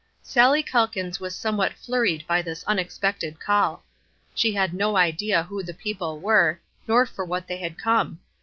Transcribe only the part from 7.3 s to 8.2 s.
they had come.